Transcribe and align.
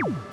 you. 0.00 0.31